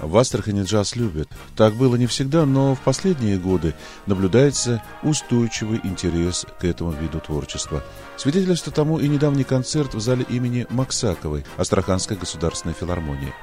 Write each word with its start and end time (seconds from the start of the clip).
В 0.00 0.16
Астрахани 0.16 0.62
джаз 0.62 0.96
любят. 0.96 1.28
Так 1.56 1.74
было 1.74 1.96
не 1.96 2.06
всегда, 2.06 2.46
но 2.46 2.74
в 2.74 2.80
последние 2.80 3.38
годы 3.38 3.74
наблюдается 4.06 4.82
устойчивый 5.02 5.80
интерес 5.84 6.46
к 6.58 6.64
этому 6.64 6.92
виду 6.92 7.20
творчества. 7.20 7.84
Свидетельство 8.16 8.72
тому 8.72 8.98
и 8.98 9.08
недавний 9.08 9.44
концерт 9.44 9.94
в 9.94 10.00
зале 10.00 10.24
имени 10.28 10.66
Максаковой 10.70 11.44
Астраханской 11.58 12.16
государственной 12.16 12.74
филармонии. 12.74 13.34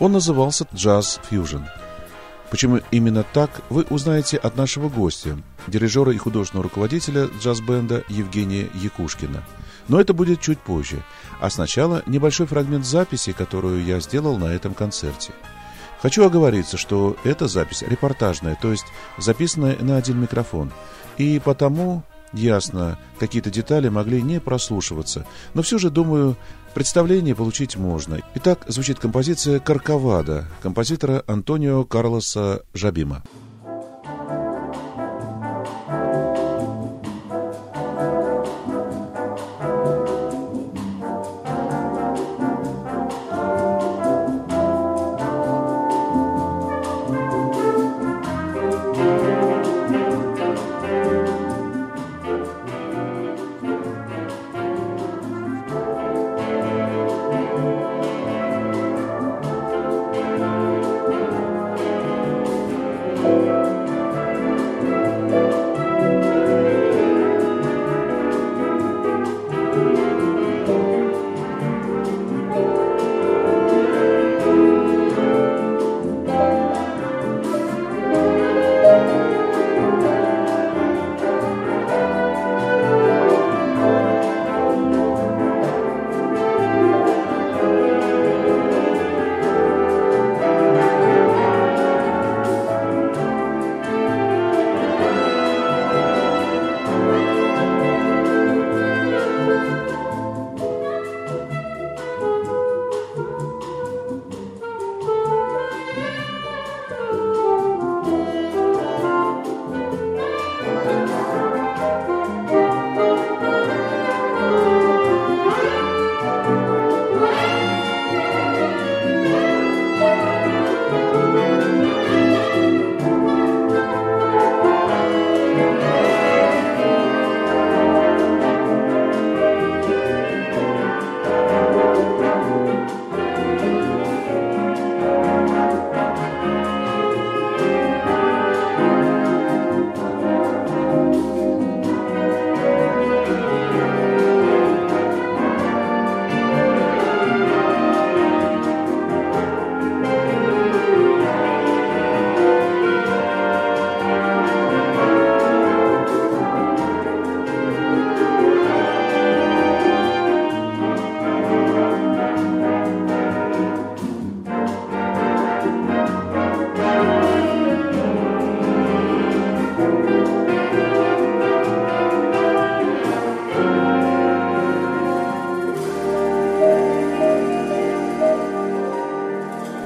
Он 0.00 0.12
назывался 0.12 0.66
«Джаз 0.74 1.20
Фьюжн». 1.28 1.64
Почему 2.50 2.80
именно 2.90 3.24
так, 3.24 3.50
вы 3.68 3.82
узнаете 3.90 4.38
от 4.38 4.56
нашего 4.56 4.88
гостя, 4.88 5.36
дирижера 5.66 6.12
и 6.12 6.16
художественного 6.16 6.64
руководителя 6.64 7.28
джаз-бенда 7.42 8.04
Евгения 8.08 8.70
Якушкина. 8.72 9.44
Но 9.88 10.00
это 10.00 10.14
будет 10.14 10.40
чуть 10.40 10.58
позже. 10.58 11.04
А 11.40 11.50
сначала 11.50 12.02
небольшой 12.06 12.46
фрагмент 12.46 12.86
записи, 12.86 13.32
которую 13.32 13.84
я 13.84 14.00
сделал 14.00 14.38
на 14.38 14.46
этом 14.46 14.72
концерте– 14.72 15.34
Хочу 16.00 16.24
оговориться, 16.24 16.76
что 16.76 17.16
эта 17.24 17.48
запись 17.48 17.82
репортажная, 17.82 18.56
то 18.60 18.70
есть 18.70 18.86
записанная 19.18 19.76
на 19.80 19.96
один 19.96 20.20
микрофон. 20.20 20.72
И 21.16 21.40
потому, 21.44 22.04
ясно, 22.32 22.98
какие-то 23.18 23.50
детали 23.50 23.88
могли 23.88 24.22
не 24.22 24.40
прослушиваться. 24.40 25.26
Но 25.54 25.62
все 25.62 25.78
же, 25.78 25.90
думаю, 25.90 26.36
представление 26.74 27.34
получить 27.34 27.76
можно. 27.76 28.20
Итак, 28.36 28.64
звучит 28.68 29.00
композиция 29.00 29.58
«Карковада» 29.58 30.46
композитора 30.62 31.24
Антонио 31.26 31.84
Карлоса 31.84 32.62
Жабима. 32.74 33.24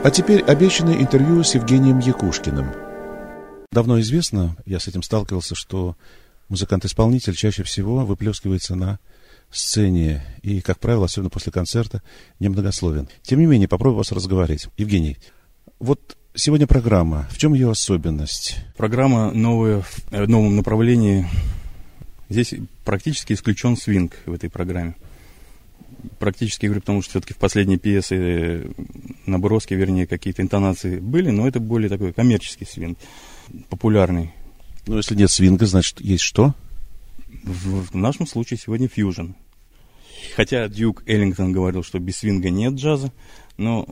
А 0.05 0.11
теперь 0.11 0.43
обещанное 0.43 0.97
интервью 0.97 1.45
с 1.45 1.55
Евгением 1.55 2.01
Якушкиным. 2.01 2.67
Давно 3.71 4.01
известно, 4.01 4.57
я 4.67 4.81
с 4.81 4.89
этим 4.89 5.01
сталкивался, 5.05 5.55
что 5.55 5.97
музыкант-исполнитель 6.49 7.37
чаще 7.37 7.63
всего 7.63 8.05
выплескивается 8.05 8.75
на 8.75 8.99
сцене 9.53 10.25
и, 10.43 10.61
как 10.61 10.81
правило, 10.81 11.05
особенно 11.05 11.31
после 11.31 11.53
концерта, 11.53 12.03
немногословен. 12.41 13.09
Тем 13.23 13.39
не 13.39 13.47
менее, 13.47 13.69
попробую 13.69 13.99
вас 13.99 14.11
разговорить. 14.11 14.67
Евгений, 14.77 15.19
вот 15.79 16.17
сегодня 16.35 16.67
программа. 16.67 17.29
В 17.31 17.39
чем 17.39 17.55
ее 17.55 17.71
особенность? 17.71 18.57
Программа 18.77 19.31
новая, 19.31 19.83
в 19.83 20.03
э, 20.11 20.27
новом 20.27 20.57
направлении. 20.57 21.29
Здесь 22.29 22.55
практически 22.85 23.35
исключен 23.35 23.77
свинг 23.77 24.15
в 24.27 24.33
этой 24.33 24.51
программе 24.51 24.97
практически 26.19 26.67
говорю, 26.67 26.81
потому 26.81 27.03
что 27.03 27.11
все-таки 27.11 27.35
в 27.35 27.39
последней 27.39 27.79
пьесе 27.79 28.17
э, 28.17 28.71
наброски, 29.27 29.75
вернее, 29.75 30.07
какие-то 30.07 30.43
интонации 30.43 30.99
были, 30.99 31.31
но 31.31 31.47
это 31.47 31.61
более 31.61 31.89
такой 31.89 32.13
коммерческий 32.13 32.65
свинг, 32.65 32.99
популярный. 33.69 34.33
Ну, 34.87 34.97
если 34.97 35.15
нет 35.15 35.31
свинга, 35.31 35.67
значит, 35.67 36.01
есть 36.01 36.25
что? 36.25 36.55
В, 37.45 37.93
в 37.93 37.95
нашем 37.95 38.27
случае 38.27 38.59
сегодня 38.59 38.89
фьюжн. 38.89 39.33
Хотя 40.37 40.69
Дюк 40.69 41.03
Эллингтон 41.07 41.53
говорил, 41.53 41.83
что 41.83 41.99
без 41.99 42.17
свинга 42.17 42.51
нет 42.51 42.75
джаза, 42.75 43.13
но 43.57 43.89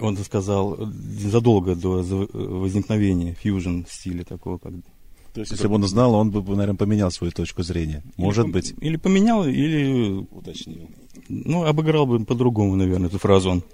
он 0.00 0.16
сказал 0.18 0.76
задолго 0.76 1.74
до 1.74 2.02
возникновения 2.32 3.34
фьюжн 3.34 3.82
стиля 3.88 4.24
такого, 4.24 4.58
как 4.58 4.72
то 5.34 5.40
есть, 5.40 5.50
если 5.50 5.66
бы 5.66 5.74
он 5.74 5.84
знал, 5.88 6.14
он 6.14 6.30
бы, 6.30 6.40
наверное, 6.54 6.76
поменял 6.76 7.10
свою 7.10 7.32
точку 7.32 7.64
зрения. 7.64 8.04
Может 8.16 8.44
или, 8.46 8.52
быть. 8.52 8.74
Или 8.80 8.96
поменял, 8.96 9.44
или... 9.44 10.24
Уточнил. 10.30 10.88
Ну, 11.28 11.64
обыграл 11.64 12.06
бы 12.06 12.24
по-другому, 12.24 12.76
наверное, 12.76 13.08
эту 13.08 13.18
фразу 13.18 13.50
он. 13.50 13.64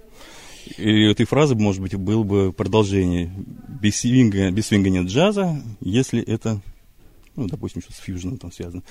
И 0.79 1.03
этой 1.03 1.27
фразы, 1.27 1.55
может 1.55 1.83
быть, 1.83 1.95
было 1.97 2.23
бы 2.23 2.55
продолжение. 2.55 3.31
Без 3.69 3.97
свинга, 3.97 4.51
без 4.51 4.69
свинга 4.69 4.89
нет 4.89 5.05
джаза, 5.05 5.63
если 5.83 6.23
это, 6.23 6.63
ну, 7.37 7.47
допустим, 7.47 7.83
что 7.83 7.93
с 7.93 7.99
фьюжном 7.99 8.39
там 8.39 8.53
связано. 8.53 8.83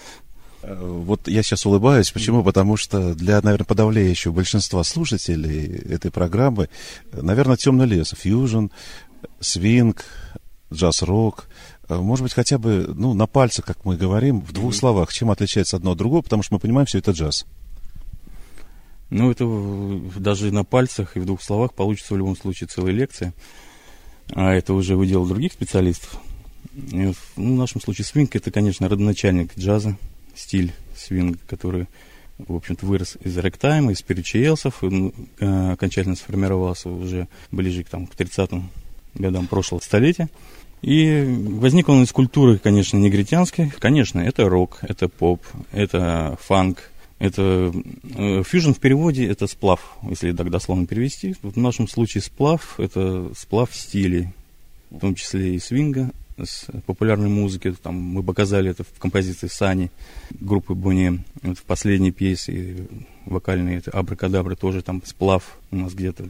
Э, 0.61 0.77
вот 0.79 1.27
я 1.27 1.41
сейчас 1.41 1.65
улыбаюсь. 1.65 2.11
Почему? 2.11 2.43
Потому 2.43 2.77
что 2.77 3.15
для, 3.15 3.41
наверное, 3.41 3.65
подавляющего 3.65 4.31
большинства 4.31 4.83
слушателей 4.83 5.75
этой 5.91 6.11
программы, 6.11 6.69
наверное, 7.13 7.57
темный 7.57 7.87
лес, 7.87 8.13
фьюжн, 8.15 8.67
свинг, 9.39 10.05
джаз-рок, 10.71 11.47
Э, 11.47 11.78
может 11.89 12.23
быть, 12.23 12.33
хотя 12.33 12.57
бы 12.57 12.93
ну, 12.95 13.13
на 13.13 13.27
пальцах, 13.27 13.65
как 13.65 13.85
мы 13.85 13.97
говорим, 13.97 14.41
в 14.41 14.51
двух 14.51 14.73
mm-hmm. 14.73 14.77
словах, 14.77 15.13
чем 15.13 15.31
отличается 15.31 15.77
одно 15.77 15.91
от 15.91 15.97
другого, 15.97 16.21
потому 16.21 16.43
что 16.43 16.53
мы 16.53 16.59
понимаем, 16.59 16.85
все 16.85 16.99
это 16.99 17.11
джаз. 17.11 17.45
Ну, 19.09 19.31
это 19.31 19.45
даже 20.19 20.51
на 20.51 20.63
пальцах 20.63 21.17
и 21.17 21.19
в 21.19 21.25
двух 21.25 21.41
словах 21.41 21.73
получится 21.73 22.13
в 22.13 22.17
любом 22.17 22.37
случае 22.37 22.67
целая 22.67 22.93
лекция. 22.93 23.33
А 24.31 24.53
это 24.53 24.73
уже 24.73 24.95
удел 24.95 25.25
других 25.25 25.53
специалистов. 25.53 26.19
И 26.75 27.11
в, 27.11 27.17
ну, 27.35 27.55
нашем 27.55 27.81
случае 27.81 28.05
свинг 28.05 28.35
это, 28.35 28.51
конечно, 28.51 28.87
родоначальник 28.87 29.57
джаза, 29.57 29.97
стиль 30.35 30.73
свинг, 30.95 31.39
который 31.47 31.87
в 32.37 32.55
общем-то, 32.55 32.85
вырос 32.85 33.17
из 33.21 33.37
ректайма, 33.37 33.91
из 33.91 34.01
перечиелсов, 34.01 34.81
э, 34.81 35.71
окончательно 35.71 36.15
сформировался 36.15 36.89
уже 36.89 37.27
ближе 37.51 37.83
к, 37.83 37.89
там, 37.89 38.07
к 38.07 38.15
30-м 38.15 38.69
годам 39.15 39.47
прошлого 39.47 39.81
столетия. 39.81 40.29
И 40.81 41.25
возник 41.27 41.89
он 41.89 42.03
из 42.03 42.11
культуры, 42.11 42.57
конечно, 42.57 42.97
негритянской. 42.97 43.71
Конечно, 43.79 44.19
это 44.19 44.47
рок, 44.47 44.79
это 44.81 45.09
поп, 45.09 45.43
это 45.71 46.37
фанк, 46.41 46.89
это 47.19 47.73
э, 48.15 48.43
фьюжн 48.43 48.71
в 48.71 48.79
переводе 48.79 49.27
это 49.27 49.45
сплав, 49.47 49.97
если 50.09 50.31
так 50.31 50.49
дословно 50.49 50.87
перевести. 50.87 51.35
В 51.41 51.57
нашем 51.57 51.87
случае 51.87 52.21
сплав 52.21 52.79
это 52.79 53.31
сплав 53.37 53.75
стилей, 53.75 54.29
в 54.89 54.99
том 54.99 55.15
числе 55.15 55.55
и 55.55 55.59
свинга, 55.59 56.11
с 56.41 56.67
популярной 56.85 57.27
музыки. 57.27 57.73
Там 57.83 57.95
мы 57.95 58.23
показали 58.23 58.71
это 58.71 58.83
в 58.83 58.99
композиции 58.99 59.47
Сани 59.47 59.91
группы. 60.39 60.73
Вот 60.73 61.57
в 61.57 61.63
последней 61.63 62.11
пьесе 62.11 62.87
вокальной 63.25 63.75
это 63.75 63.91
Абракадабра 63.91 64.55
тоже 64.55 64.81
там 64.81 65.01
сплав 65.05 65.57
у 65.71 65.75
нас 65.75 65.93
где-то 65.93 66.29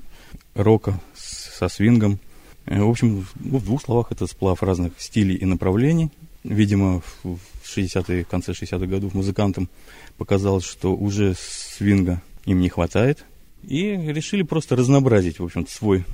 рока 0.55 0.99
со 1.15 1.69
свингом. 1.69 2.19
Э, 2.69 2.83
в 2.83 2.89
общем, 2.89 3.25
ну, 3.39 3.57
в 3.57 3.65
двух 3.65 3.81
словах 3.81 4.11
это 4.11 4.27
сплав 4.27 4.61
разных 4.61 4.93
стилей 4.99 5.35
и 5.35 5.45
направлений. 5.45 6.11
Видимо, 6.43 7.01
в 7.23 7.39
60-е, 7.65 8.23
конце 8.23 8.51
60-х 8.51 8.85
годов 8.85 9.15
музыкантам 9.15 9.69
показалось, 10.17 10.65
что 10.65 10.95
уже 10.95 11.35
свинга 11.35 12.21
им 12.45 12.59
не 12.61 12.69
хватает. 12.69 13.25
И 13.63 13.97
решили 13.97 14.43
просто 14.43 14.75
разнообразить, 14.75 15.39
в 15.39 15.43
общем-то, 15.43 15.71
свой 15.71 16.05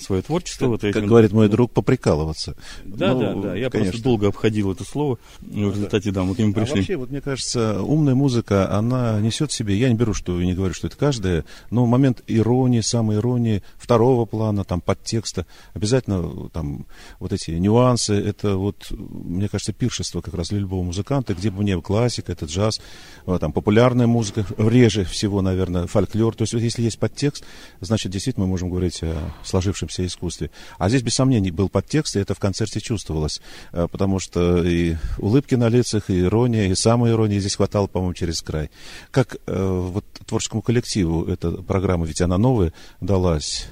свое 0.00 0.22
творчество. 0.22 0.64
Как, 0.64 0.82
вот 0.82 0.92
как 0.92 1.04
говорит 1.04 1.32
мой 1.32 1.48
друг, 1.48 1.72
поприкалываться. 1.72 2.56
Да, 2.84 3.12
ну, 3.12 3.20
да, 3.20 3.34
да. 3.34 3.56
Я 3.56 3.68
конечно. 3.68 3.92
просто 3.92 4.04
долго 4.04 4.28
обходил 4.28 4.72
это 4.72 4.84
слово. 4.84 5.18
В 5.40 5.74
результате, 5.74 6.10
да, 6.10 6.22
мы 6.22 6.34
к 6.34 6.38
нему 6.38 6.54
пришли. 6.54 6.72
А 6.72 6.76
вообще, 6.76 6.96
вот 6.96 7.10
мне 7.10 7.20
кажется, 7.20 7.82
умная 7.82 8.14
музыка, 8.14 8.72
она 8.72 9.20
несет 9.20 9.50
в 9.50 9.54
себе, 9.54 9.76
я 9.76 9.88
не 9.90 9.94
беру, 9.94 10.14
что 10.14 10.40
не 10.42 10.54
говорю, 10.54 10.72
что 10.72 10.86
это 10.86 10.96
каждая, 10.96 11.44
но 11.70 11.84
момент 11.84 12.22
иронии, 12.26 12.80
самой 12.80 13.16
иронии, 13.18 13.62
второго 13.76 14.24
плана, 14.24 14.64
там, 14.64 14.80
подтекста, 14.80 15.46
обязательно 15.74 16.48
там 16.48 16.86
вот 17.18 17.32
эти 17.32 17.50
нюансы, 17.50 18.14
это 18.14 18.56
вот, 18.56 18.90
мне 18.90 19.48
кажется, 19.48 19.72
пиршество 19.72 20.22
как 20.22 20.34
раз 20.34 20.48
для 20.48 20.60
любого 20.60 20.82
музыканта, 20.82 21.34
где 21.34 21.50
бы 21.50 21.62
не 21.64 21.78
классика, 21.80 22.32
это 22.32 22.46
джаз, 22.46 22.80
там, 23.26 23.52
популярная 23.52 24.06
музыка, 24.06 24.46
реже 24.56 25.04
всего, 25.04 25.42
наверное, 25.42 25.86
фольклор. 25.86 26.34
То 26.34 26.44
есть, 26.44 26.54
вот 26.54 26.62
если 26.62 26.82
есть 26.82 26.98
подтекст, 26.98 27.44
значит, 27.80 28.10
действительно 28.10 28.46
мы 28.46 28.52
можем 28.52 28.70
говорить 28.70 29.02
о 29.02 29.16
сложившемся 29.44 29.81
сложившемся 29.82 30.06
искусстве. 30.06 30.50
А 30.78 30.88
здесь, 30.88 31.02
без 31.02 31.14
сомнений, 31.14 31.50
был 31.50 31.68
подтекст, 31.68 32.16
и 32.16 32.20
это 32.20 32.34
в 32.34 32.38
концерте 32.38 32.80
чувствовалось, 32.80 33.40
э, 33.72 33.88
потому 33.90 34.18
что 34.18 34.62
и 34.62 34.96
улыбки 35.18 35.54
на 35.54 35.68
лицах, 35.68 36.10
и 36.10 36.20
ирония, 36.20 36.68
и 36.68 36.74
самой 36.74 37.12
иронии 37.12 37.38
здесь 37.38 37.56
хватало, 37.56 37.86
по-моему, 37.86 38.14
через 38.14 38.42
край. 38.42 38.70
Как 39.10 39.36
э, 39.46 39.88
вот 39.92 40.04
творческому 40.26 40.62
коллективу 40.62 41.24
эта 41.24 41.50
программа, 41.50 42.06
ведь 42.06 42.20
она 42.20 42.38
новая, 42.38 42.72
далась? 43.00 43.68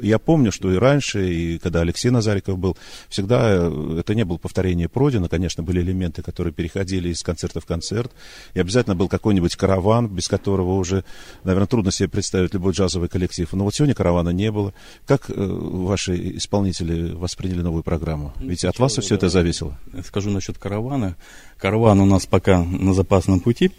Я 0.00 0.18
помню, 0.18 0.50
что 0.50 0.72
и 0.72 0.76
раньше, 0.76 1.32
и 1.32 1.58
когда 1.58 1.80
Алексей 1.80 2.10
Назариков 2.10 2.58
был, 2.58 2.76
всегда 3.08 3.48
э, 3.50 3.96
это 4.00 4.14
не 4.14 4.24
было 4.24 4.38
повторение 4.38 4.88
Продина, 4.88 5.28
конечно, 5.28 5.62
были 5.62 5.80
элементы, 5.80 6.22
которые 6.22 6.52
переходили 6.52 7.10
из 7.10 7.22
концерта 7.22 7.60
в 7.60 7.66
концерт, 7.66 8.12
и 8.54 8.60
обязательно 8.60 8.96
был 8.96 9.08
какой-нибудь 9.08 9.56
караван, 9.56 10.08
без 10.08 10.28
которого 10.28 10.74
уже, 10.74 11.04
наверное, 11.44 11.66
трудно 11.68 11.92
себе 11.92 12.08
представить 12.08 12.54
любой 12.54 12.72
джазовый 12.72 13.08
коллектив. 13.08 13.52
Но 13.52 13.64
вот 13.64 13.74
сегодня 13.74 13.94
каравана 13.94 14.30
не 14.30 14.50
было. 14.50 14.74
Как 15.06 15.30
э, 15.30 15.34
ваши 15.36 16.36
исполнители 16.36 17.12
восприняли 17.12 17.62
новую 17.62 17.82
программу? 17.82 18.32
Ну, 18.40 18.48
Ведь 18.48 18.64
от 18.64 18.78
вас 18.78 18.98
все 18.98 19.14
это 19.14 19.28
зависело. 19.28 19.78
Скажу 20.04 20.30
насчет 20.30 20.58
каравана. 20.58 21.16
Караван 21.58 22.00
у 22.00 22.06
нас 22.06 22.26
пока 22.26 22.62
на 22.64 22.94
запасном 22.94 23.40
пути. 23.40 23.70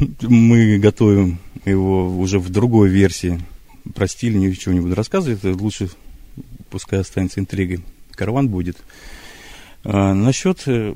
Мы 0.22 0.78
готовим 0.78 1.38
его 1.64 2.08
уже 2.18 2.38
в 2.38 2.48
другой 2.50 2.88
версии 2.88 3.40
про 3.94 4.06
стиль 4.08 4.36
ничего 4.36 4.74
не 4.74 4.80
буду 4.80 4.94
рассказывать, 4.94 5.38
это 5.38 5.52
лучше 5.52 5.90
пускай 6.70 7.00
останется 7.00 7.40
интригой. 7.40 7.80
Караван 8.12 8.48
будет. 8.48 8.78
А, 9.84 10.14
насчет 10.14 10.62
э, 10.66 10.94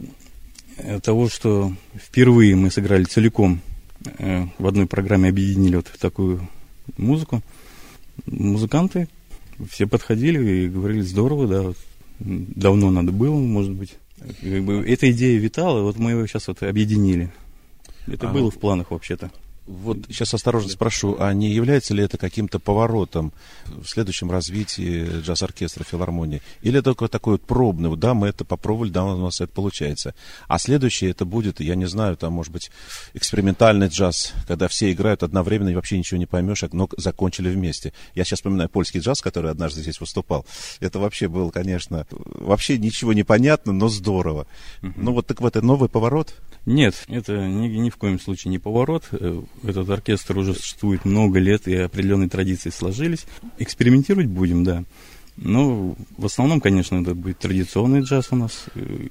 того, 1.03 1.29
что 1.29 1.73
впервые 1.95 2.57
мы 2.57 2.71
сыграли 2.71 3.05
целиком 3.05 3.61
э, 4.19 4.47
в 4.59 4.67
одной 4.67 4.87
программе, 4.87 5.29
объединили 5.29 5.77
вот 5.77 5.87
такую 6.01 6.49
музыку, 6.97 7.43
музыканты 8.27 9.09
все 9.69 9.87
подходили 9.87 10.65
и 10.65 10.69
говорили, 10.69 11.03
здорово, 11.03 11.47
да, 11.47 11.63
вот, 11.63 11.77
давно 12.19 12.91
надо 12.91 13.13
было, 13.13 13.35
может 13.35 13.73
быть. 13.73 13.95
Как 14.19 14.65
бы, 14.65 14.85
эта 14.87 15.11
идея 15.11 15.39
витала, 15.39 15.83
вот 15.83 15.99
мы 15.99 16.13
ее 16.13 16.27
сейчас 16.27 16.49
вот 16.49 16.63
объединили. 16.63 17.33
Это 18.07 18.29
а, 18.29 18.33
было 18.33 18.51
в 18.51 18.59
планах 18.59 18.91
вообще-то. 18.91 19.31
Вот 19.71 19.99
сейчас 20.09 20.35
осторожно 20.35 20.69
спрошу, 20.69 21.17
а 21.21 21.33
не 21.33 21.51
является 21.51 21.95
ли 21.95 22.03
это 22.03 22.19
каким-то 22.19 22.59
поворотом 22.59 23.33
в 23.67 23.87
следующем 23.87 24.29
развитии 24.29 25.21
джаз-оркестра 25.21 25.85
филармонии? 25.85 26.43
Или 26.63 26.81
только 26.81 27.07
такой 27.07 27.35
вот 27.35 27.43
пробный, 27.43 27.89
вот, 27.89 28.01
да, 28.01 28.15
мы 28.15 28.27
это 28.27 28.45
попробовали, 28.45 28.91
да, 28.91 29.05
у 29.05 29.17
нас 29.17 29.41
это 29.41 29.53
получается. 29.53 30.13
А 30.49 30.59
следующее 30.59 31.13
это 31.13 31.25
будет, 31.25 31.61
я 31.61 31.77
не 31.77 31.87
знаю, 31.87 32.17
там, 32.17 32.33
может 32.33 32.53
быть, 32.53 32.73
экспериментальный 33.15 33.87
джаз, 33.87 34.33
когда 34.49 34.67
все 34.67 34.91
играют 34.91 35.23
одновременно 35.23 35.69
и 35.69 35.75
вообще 35.77 35.99
ничего 35.99 36.19
не 36.19 36.27
поймешь, 36.27 36.65
но 36.73 36.89
закончили 36.97 37.49
вместе. 37.49 37.93
Я 38.17 38.25
сейчас 38.25 38.41
вспоминаю 38.41 38.69
польский 38.69 38.99
джаз, 38.99 39.23
который 39.23 39.53
однажды 39.53 39.83
здесь 39.83 40.01
выступал. 40.01 40.47
Это 40.81 40.99
вообще 40.99 41.29
был, 41.29 41.53
конечно, 41.53 42.07
вообще 42.11 42.77
ничего 42.77 43.13
не 43.13 43.23
понятно, 43.23 43.73
но 43.73 43.89
здорово. 43.89 44.49
Uh-huh. 44.83 44.93
Ну 44.97 45.13
вот 45.13 45.29
так 45.29 45.41
вот, 45.41 45.55
это 45.55 45.65
новый 45.65 45.89
поворот? 45.89 46.35
Нет, 46.67 47.05
это 47.09 47.47
ни, 47.47 47.69
ни 47.69 47.91
в 47.91 47.97
коем 47.97 48.21
случае 48.21 48.51
не 48.51 48.59
поворот 48.59 49.09
э, 49.13 49.43
этот 49.65 49.89
оркестр 49.89 50.39
уже 50.39 50.55
существует 50.55 51.05
много 51.05 51.39
лет, 51.39 51.67
и 51.67 51.75
определенные 51.75 52.29
традиции 52.29 52.71
сложились. 52.71 53.27
Экспериментировать 53.59 54.27
будем, 54.27 54.63
да. 54.65 54.85
Но 55.37 55.97
в 56.19 56.27
основном, 56.27 56.61
конечно, 56.61 57.01
это 57.01 57.15
будет 57.15 57.39
традиционный 57.39 58.03
джаз 58.03 58.29
у 58.31 58.37
нас. 58.37 58.67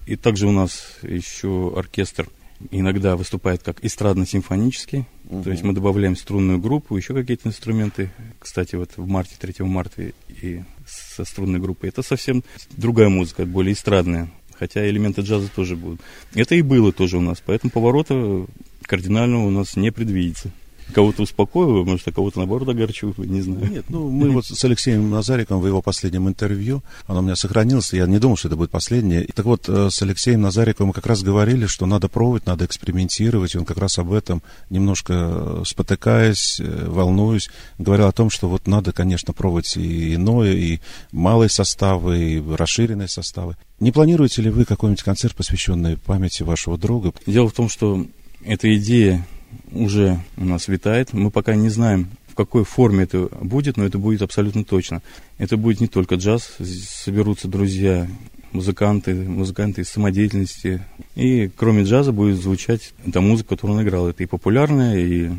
И 0.05 0.15
также 0.15 0.47
у 0.47 0.51
нас 0.51 0.97
еще 1.01 1.73
оркестр 1.75 2.29
иногда 2.71 3.15
выступает 3.15 3.63
как 3.63 3.83
эстрадно-симфонический. 3.83 5.05
Угу. 5.25 5.43
То 5.43 5.51
есть 5.51 5.63
мы 5.63 5.73
добавляем 5.73 6.15
струнную 6.15 6.59
группу, 6.59 6.95
еще 6.95 7.13
какие-то 7.13 7.49
инструменты. 7.49 8.11
Кстати, 8.37 8.75
вот 8.75 8.91
в 8.97 9.07
марте, 9.07 9.35
3 9.39 9.65
марта 9.65 10.11
и 10.41 10.63
со 10.85 11.25
струнной 11.25 11.59
группой. 11.59 11.89
Это 11.89 12.03
совсем 12.03 12.43
другая 12.71 13.09
музыка, 13.09 13.45
более 13.45 13.73
эстрадная. 13.73 14.29
Хотя 14.59 14.87
элементы 14.87 15.21
джаза 15.21 15.49
тоже 15.49 15.75
будут. 15.75 16.01
Это 16.33 16.55
и 16.55 16.61
было 16.61 16.91
тоже 16.91 17.17
у 17.17 17.21
нас. 17.21 17.41
Поэтому 17.45 17.71
поворота 17.71 18.45
кардинального 18.83 19.45
у 19.45 19.49
нас 19.49 19.77
не 19.77 19.91
предвидится. 19.91 20.51
Кого-то 20.93 21.23
успокоил, 21.23 21.85
может, 21.85 22.07
а 22.07 22.11
кого-то 22.11 22.39
наоборот 22.39 22.69
огорчил, 22.69 23.13
не 23.17 23.41
знаю. 23.41 23.69
Нет, 23.69 23.85
ну 23.89 24.09
мы 24.09 24.31
вот 24.31 24.45
с 24.45 24.63
Алексеем 24.63 25.09
Назариком 25.09 25.59
в 25.59 25.67
его 25.67 25.81
последнем 25.81 26.27
интервью, 26.27 26.81
оно 27.05 27.19
у 27.19 27.21
меня 27.21 27.35
сохранилось, 27.35 27.93
я 27.93 28.07
не 28.07 28.19
думал, 28.19 28.37
что 28.37 28.47
это 28.47 28.57
будет 28.57 28.71
последнее. 28.71 29.25
Так 29.33 29.45
вот, 29.45 29.69
э, 29.69 29.89
с 29.91 30.01
Алексеем 30.01 30.41
Назариковым 30.41 30.89
мы 30.89 30.93
как 30.93 31.05
раз 31.05 31.21
говорили, 31.21 31.67
что 31.67 31.85
надо 31.85 32.07
пробовать, 32.07 32.45
надо 32.45 32.65
экспериментировать, 32.65 33.55
и 33.55 33.57
он 33.57 33.65
как 33.65 33.77
раз 33.77 33.99
об 33.99 34.11
этом, 34.11 34.41
немножко 34.69 35.13
э, 35.13 35.63
спотыкаясь, 35.65 36.59
э, 36.59 36.85
волнуюсь, 36.87 37.49
говорил 37.77 38.07
о 38.07 38.11
том, 38.11 38.29
что 38.29 38.49
вот 38.49 38.67
надо, 38.67 38.91
конечно, 38.91 39.33
пробовать 39.33 39.77
и 39.77 40.15
иное, 40.15 40.53
и 40.53 40.79
малые 41.11 41.49
составы, 41.49 42.19
и 42.19 42.55
расширенные 42.55 43.07
составы. 43.07 43.55
Не 43.79 43.91
планируете 43.91 44.41
ли 44.41 44.49
вы 44.49 44.65
какой-нибудь 44.65 45.03
концерт, 45.03 45.35
посвященный 45.35 45.97
памяти 45.97 46.43
вашего 46.43 46.77
друга? 46.77 47.13
Дело 47.25 47.47
в 47.47 47.53
том, 47.53 47.69
что 47.69 48.05
эта 48.43 48.75
идея 48.75 49.25
уже 49.71 50.19
у 50.37 50.45
нас 50.45 50.67
витает. 50.67 51.13
Мы 51.13 51.31
пока 51.31 51.55
не 51.55 51.69
знаем, 51.69 52.09
в 52.27 52.35
какой 52.35 52.63
форме 52.63 53.03
это 53.03 53.29
будет, 53.41 53.77
но 53.77 53.85
это 53.85 53.97
будет 53.97 54.21
абсолютно 54.21 54.63
точно. 54.63 55.01
Это 55.37 55.57
будет 55.57 55.81
не 55.81 55.87
только 55.87 56.15
джаз, 56.15 56.57
соберутся 56.59 57.47
друзья, 57.47 58.07
музыканты, 58.51 59.13
музыканты 59.13 59.81
из 59.81 59.89
самодеятельности. 59.89 60.83
И 61.15 61.49
кроме 61.55 61.83
джаза 61.83 62.11
будет 62.11 62.41
звучать 62.41 62.93
та 63.11 63.21
музыка, 63.21 63.49
которую 63.49 63.77
он 63.77 63.83
играл. 63.83 64.07
Это 64.07 64.23
и 64.23 64.27
популярная, 64.27 64.97
и 64.97 65.31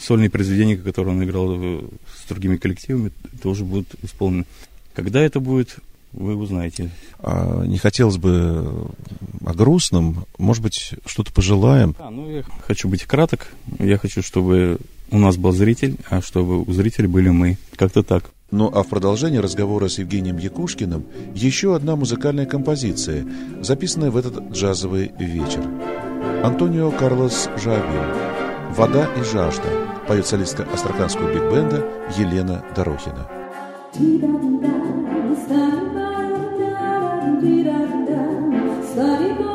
сольные 0.00 0.30
произведения, 0.30 0.76
которые 0.76 1.14
он 1.14 1.24
играл 1.24 1.82
с 2.16 2.28
другими 2.28 2.56
коллективами, 2.56 3.12
тоже 3.42 3.64
будут 3.64 3.88
исполнены. 4.02 4.44
Когда 4.94 5.20
это 5.20 5.40
будет, 5.40 5.78
вы 6.12 6.36
узнаете. 6.36 6.90
А, 7.18 7.64
не 7.64 7.78
хотелось 7.78 8.16
бы 8.16 8.88
о 9.44 9.54
грустном, 9.54 10.24
может 10.38 10.62
быть, 10.62 10.94
что-то 11.06 11.32
пожелаем? 11.32 11.94
А, 11.98 12.10
ну, 12.10 12.28
я 12.30 12.42
хочу 12.66 12.88
быть 12.88 13.04
краток. 13.04 13.52
Я 13.78 13.98
хочу, 13.98 14.22
чтобы 14.22 14.78
у 15.10 15.18
нас 15.18 15.36
был 15.36 15.52
зритель, 15.52 15.96
а 16.10 16.20
чтобы 16.20 16.62
у 16.62 16.72
зрителей 16.72 17.08
были 17.08 17.30
мы. 17.30 17.58
Как-то 17.76 18.02
так. 18.02 18.30
Ну 18.50 18.70
а 18.72 18.82
в 18.82 18.88
продолжении 18.88 19.38
разговора 19.38 19.88
с 19.88 19.98
Евгением 19.98 20.38
Якушкиным 20.38 21.04
еще 21.34 21.76
одна 21.76 21.96
музыкальная 21.96 22.46
композиция, 22.46 23.26
записанная 23.60 24.10
в 24.10 24.16
этот 24.16 24.52
джазовый 24.52 25.12
вечер. 25.18 25.62
Антонио 26.42 26.90
Карлос 26.90 27.50
Жабин 27.62 28.28
«Вода 28.74 29.06
и 29.14 29.22
жажда» 29.22 29.68
поет 30.06 30.26
солистка 30.26 30.66
астраханского 30.72 31.30
биг-бенда 31.32 31.84
Елена 32.16 32.64
Дорохина. 32.74 33.28
done, 37.40 38.82
study 38.84 39.47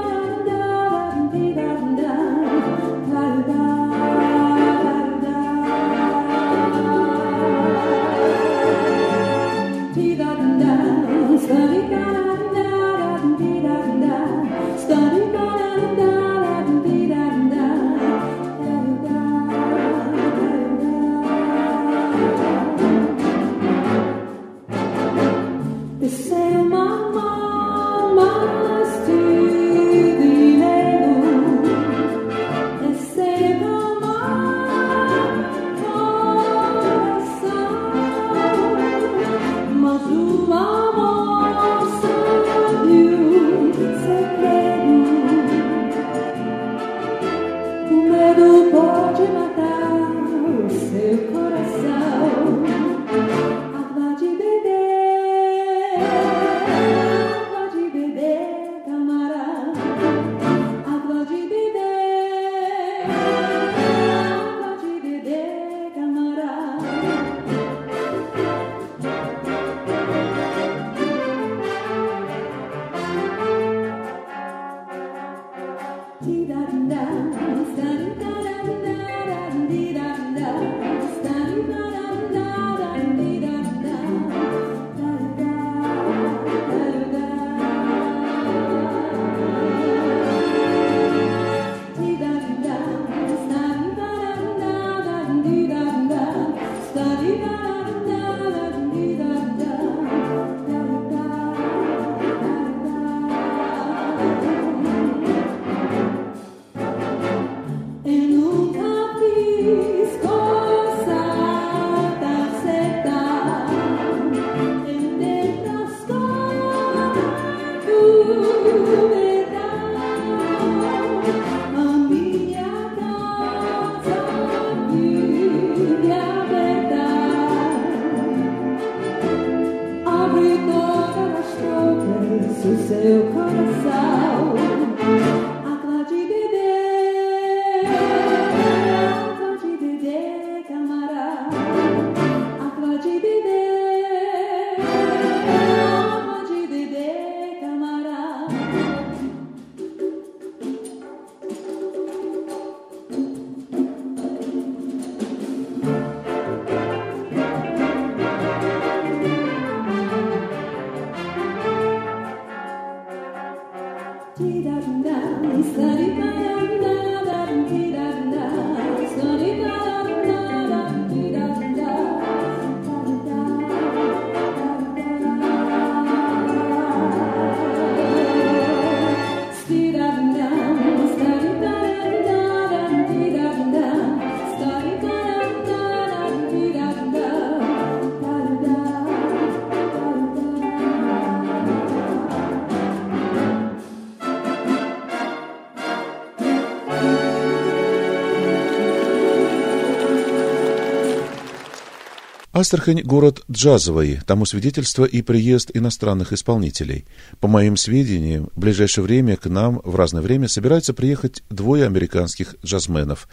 Астрахань– 202.63 203.01
город 203.03 203.43
джазовый, 203.51 204.21
тому 204.25 204.45
свидетельство 204.45 205.03
и 205.03 205.21
приезд 205.21 205.69
иностранных 205.73 206.31
исполнителей. 206.31 207.05
По 207.41 207.49
моим 207.49 207.75
сведениям, 207.75 208.51
в 208.55 208.59
ближайшее 208.61 209.03
время 209.03 209.35
к 209.35 209.47
нам 209.49 209.81
в 209.83 209.97
разное 209.97 210.21
время 210.21 210.47
собираются 210.47 210.93
приехать 210.93 211.43
двое 211.49 211.85
американских 211.85 212.55
джазменов. 212.63 213.27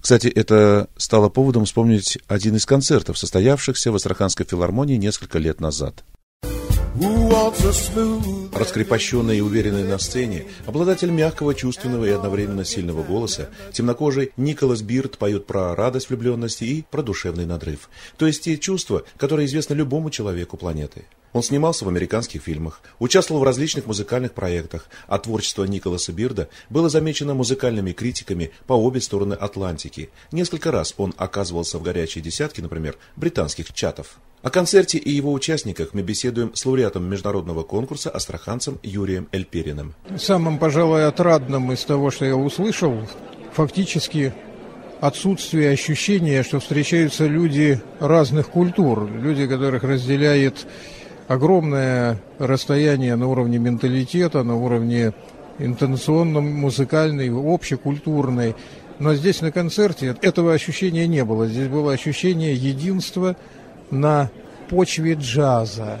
Кстати, 0.00 0.26
это 0.26 0.88
стало 0.96 1.28
поводом 1.28 1.64
вспомнить 1.64 2.18
один 2.26 2.56
из 2.56 2.66
концертов, 2.66 3.16
состоявшихся 3.18 3.92
в 3.92 3.94
Астраханской 3.94 4.46
филармонии 4.46 4.96
несколько 4.96 5.38
лет 5.38 5.60
назад. 5.60 6.02
Раскрепощенный 8.52 9.38
и 9.38 9.40
уверенный 9.40 9.84
на 9.84 9.98
сцене, 9.98 10.44
обладатель 10.66 11.10
мягкого, 11.10 11.54
чувственного 11.54 12.04
и 12.04 12.10
одновременно 12.10 12.66
сильного 12.66 13.02
голоса, 13.02 13.48
темнокожий 13.72 14.32
Николас 14.36 14.82
Бирд 14.82 15.16
поет 15.16 15.46
про 15.46 15.74
радость 15.74 16.10
влюбленности 16.10 16.64
и 16.64 16.84
про 16.90 17.02
душевный 17.02 17.46
надрыв. 17.46 17.88
То 18.18 18.26
есть 18.26 18.44
те 18.44 18.58
чувства, 18.58 19.04
которые 19.16 19.46
известны 19.46 19.72
любому 19.74 20.10
человеку 20.10 20.58
планеты. 20.58 21.06
Он 21.32 21.42
снимался 21.42 21.84
в 21.84 21.88
американских 21.88 22.42
фильмах, 22.42 22.80
участвовал 22.98 23.40
в 23.40 23.44
различных 23.44 23.86
музыкальных 23.86 24.32
проектах, 24.32 24.88
а 25.06 25.18
творчество 25.18 25.64
Николаса 25.64 26.12
Бирда 26.12 26.48
было 26.68 26.88
замечено 26.88 27.34
музыкальными 27.34 27.92
критиками 27.92 28.50
по 28.66 28.74
обе 28.74 29.00
стороны 29.00 29.34
Атлантики. 29.34 30.10
Несколько 30.30 30.70
раз 30.70 30.94
он 30.96 31.14
оказывался 31.16 31.78
в 31.78 31.82
горячей 31.82 32.20
десятке, 32.20 32.62
например, 32.62 32.96
британских 33.16 33.72
чатов. 33.72 34.18
О 34.42 34.50
концерте 34.50 34.98
и 34.98 35.10
его 35.10 35.32
участниках 35.32 35.90
мы 35.94 36.02
беседуем 36.02 36.54
с 36.54 36.66
лауреатом 36.66 37.04
международного 37.04 37.62
конкурса 37.62 38.10
астраханцем 38.10 38.80
Юрием 38.82 39.28
Эльпериным. 39.30 39.94
Самым, 40.18 40.58
пожалуй, 40.58 41.06
отрадным 41.06 41.72
из 41.72 41.84
того, 41.84 42.10
что 42.10 42.24
я 42.24 42.36
услышал, 42.36 43.08
фактически 43.52 44.34
отсутствие 45.00 45.70
ощущения, 45.70 46.42
что 46.42 46.60
встречаются 46.60 47.26
люди 47.26 47.80
разных 48.00 48.48
культур, 48.48 49.10
люди, 49.10 49.46
которых 49.46 49.84
разделяет 49.84 50.66
огромное 51.28 52.18
расстояние 52.38 53.16
на 53.16 53.28
уровне 53.28 53.58
менталитета, 53.58 54.42
на 54.42 54.56
уровне 54.56 55.12
интонационном, 55.58 56.44
музыкальной, 56.52 57.30
общекультурной. 57.30 58.54
Но 58.98 59.14
здесь 59.14 59.40
на 59.40 59.52
концерте 59.52 60.16
этого 60.22 60.52
ощущения 60.52 61.06
не 61.06 61.24
было. 61.24 61.46
Здесь 61.46 61.68
было 61.68 61.92
ощущение 61.92 62.54
единства– 62.54 63.36
на 63.92 64.30
почве 64.68 65.14
джаза. 65.14 65.98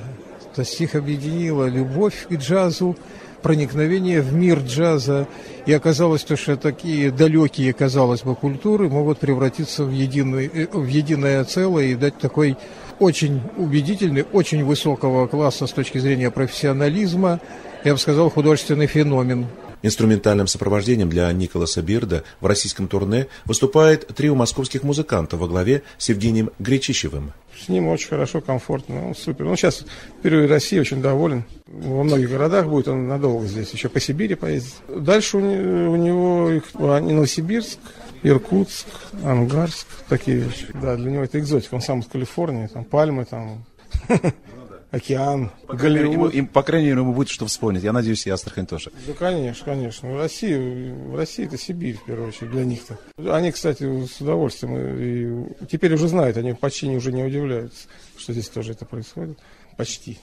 То 0.54 0.62
есть 0.62 0.80
их 0.80 0.96
объединила 0.96 1.66
любовь 1.66 2.26
к 2.28 2.34
джазу, 2.34 2.96
проникновение 3.42 4.20
в 4.20 4.32
мир 4.32 4.60
джаза. 4.60 5.26
И 5.66 5.72
оказалось 5.72 6.24
то, 6.24 6.36
что 6.36 6.56
такие 6.56 7.10
далекие, 7.10 7.72
казалось 7.72 8.22
бы, 8.22 8.34
культуры 8.34 8.88
могут 8.88 9.18
превратиться 9.18 9.84
в, 9.84 9.90
единый, 9.90 10.50
э, 10.52 10.66
в 10.72 10.86
единое 10.86 11.44
целое 11.44 11.86
и 11.86 11.94
дать 11.94 12.18
такой 12.18 12.56
очень 12.98 13.40
убедительный, 13.56 14.24
очень 14.32 14.64
высокого 14.64 15.26
класса 15.26 15.66
с 15.66 15.72
точки 15.72 15.98
зрения 15.98 16.30
профессионализма, 16.30 17.40
я 17.84 17.92
бы 17.92 17.98
сказал, 17.98 18.30
художественный 18.30 18.86
феномен. 18.86 19.46
Инструментальным 19.82 20.46
сопровождением 20.46 21.10
для 21.10 21.30
Николаса 21.32 21.82
Бирда 21.82 22.24
в 22.40 22.46
российском 22.46 22.88
турне 22.88 23.26
выступает 23.44 24.06
трио 24.08 24.34
московских 24.34 24.84
музыкантов 24.84 25.40
во 25.40 25.48
главе 25.48 25.82
с 25.98 26.08
Евгением 26.08 26.50
Гречищевым. 26.58 27.32
С 27.60 27.68
ним 27.68 27.88
очень 27.88 28.08
хорошо, 28.08 28.40
комфортно, 28.40 29.08
он 29.08 29.14
супер. 29.14 29.46
Он 29.46 29.56
сейчас 29.56 29.84
впервые 30.18 30.48
России 30.48 30.78
очень 30.78 31.02
доволен. 31.02 31.44
Во 31.66 32.02
многих 32.02 32.30
городах 32.30 32.66
будет, 32.66 32.88
он 32.88 33.08
надолго 33.08 33.46
здесь, 33.46 33.70
еще 33.70 33.88
по 33.88 34.00
Сибири 34.00 34.34
поездит. 34.34 34.74
Дальше 34.88 35.36
у, 35.36 35.40
у 35.40 35.96
него 35.96 36.50
Новосибирск, 36.74 37.78
Иркутск, 38.22 38.86
Ангарск, 39.24 39.86
такие. 40.08 40.44
Да, 40.80 40.96
для 40.96 41.10
него 41.10 41.24
это 41.24 41.38
экзотика. 41.38 41.74
Он 41.74 41.80
сам 41.80 42.00
из 42.00 42.06
Калифорнии, 42.06 42.68
там 42.68 42.84
пальмы, 42.84 43.24
там 43.24 43.64
океан, 44.92 45.50
по 45.66 45.74
Голливуд. 45.74 46.32
Им, 46.34 46.46
по 46.46 46.62
крайней 46.62 46.88
мере, 46.88 47.00
ему 47.00 47.14
будет 47.14 47.30
что 47.30 47.46
вспомнить. 47.46 47.82
Я 47.82 47.92
надеюсь, 47.92 48.26
и 48.26 48.30
Астрахань 48.30 48.66
тоже. 48.66 48.92
Да, 49.06 49.14
конечно, 49.14 49.64
конечно. 49.64 50.12
В 50.12 50.18
России, 50.18 50.92
в 50.92 51.16
России 51.16 51.46
это 51.46 51.58
Сибирь, 51.58 51.96
в 51.96 52.04
первую 52.04 52.28
очередь, 52.28 52.50
для 52.52 52.64
них-то. 52.64 52.98
Они, 53.34 53.50
кстати, 53.50 54.06
с 54.06 54.20
удовольствием, 54.20 54.76
и 54.76 55.66
теперь 55.66 55.94
уже 55.94 56.06
знают, 56.08 56.36
они 56.36 56.52
почти 56.52 56.88
уже 56.94 57.10
не 57.10 57.24
удивляются, 57.24 57.88
что 58.16 58.32
здесь 58.32 58.48
тоже 58.48 58.72
это 58.72 58.84
происходит. 58.84 59.38
Почти. 59.76 60.18